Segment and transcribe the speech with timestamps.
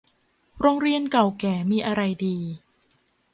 [0.61, 2.37] โรงเรียนเก่าแก่มีอะไรดี